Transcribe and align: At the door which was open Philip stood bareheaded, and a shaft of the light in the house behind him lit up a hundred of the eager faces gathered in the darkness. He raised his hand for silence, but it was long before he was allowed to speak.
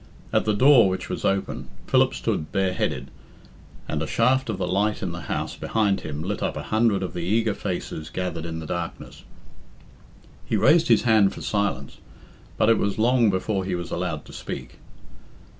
At 0.33 0.45
the 0.45 0.53
door 0.55 0.89
which 0.89 1.09
was 1.09 1.23
open 1.23 1.69
Philip 1.85 2.15
stood 2.15 2.51
bareheaded, 2.51 3.11
and 3.87 4.01
a 4.01 4.07
shaft 4.07 4.49
of 4.49 4.57
the 4.57 4.65
light 4.65 5.03
in 5.03 5.11
the 5.11 5.21
house 5.29 5.55
behind 5.55 6.01
him 6.01 6.23
lit 6.23 6.41
up 6.41 6.57
a 6.57 6.63
hundred 6.63 7.03
of 7.03 7.13
the 7.13 7.21
eager 7.21 7.53
faces 7.53 8.09
gathered 8.09 8.43
in 8.47 8.57
the 8.57 8.65
darkness. 8.65 9.23
He 10.43 10.57
raised 10.57 10.87
his 10.87 11.03
hand 11.03 11.35
for 11.35 11.41
silence, 11.41 11.99
but 12.57 12.67
it 12.67 12.79
was 12.79 12.97
long 12.97 13.29
before 13.29 13.63
he 13.63 13.75
was 13.75 13.91
allowed 13.91 14.25
to 14.25 14.33
speak. 14.33 14.79